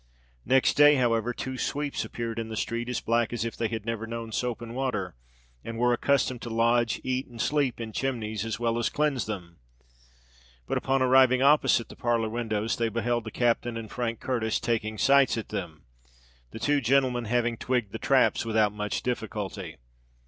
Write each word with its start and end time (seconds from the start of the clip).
Next 0.47 0.73
day, 0.73 0.95
however, 0.95 1.31
two 1.31 1.59
sweeps 1.59 2.03
appeared 2.03 2.39
in 2.39 2.49
the 2.49 2.57
street, 2.57 2.89
as 2.89 2.99
black 3.01 3.31
as 3.31 3.45
if 3.45 3.55
they 3.55 3.67
had 3.67 3.85
never 3.85 4.07
known 4.07 4.31
soap 4.31 4.59
and 4.59 4.73
water, 4.73 5.13
and 5.63 5.77
were 5.77 5.93
accustomed 5.93 6.41
to 6.41 6.49
lodge, 6.49 6.99
eat, 7.03 7.27
and 7.27 7.39
sleep 7.39 7.79
in 7.79 7.93
chimneys 7.93 8.43
as 8.43 8.59
well 8.59 8.79
as 8.79 8.89
cleanse 8.89 9.27
them; 9.27 9.57
but 10.65 10.75
upon 10.75 11.03
arriving 11.03 11.43
opposite 11.43 11.87
the 11.87 11.95
parlour 11.95 12.29
windows, 12.29 12.77
they 12.77 12.89
beheld 12.89 13.25
the 13.25 13.29
captain 13.31 13.77
and 13.77 13.91
Frank 13.91 14.19
Curtis 14.19 14.59
"taking 14.59 14.97
sights" 14.97 15.37
at 15.37 15.49
them, 15.49 15.83
the 16.49 16.57
two 16.57 16.81
gentlemen 16.81 17.25
having 17.25 17.55
"twigged 17.55 17.91
the 17.91 17.99
traps" 17.99 18.43
without 18.43 18.73
much 18.73 19.03
difficulty. 19.03 19.77